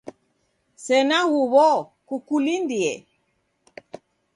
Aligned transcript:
Sena 0.85 1.19
huw'o, 1.31 1.71
kukulindie. 2.07 2.93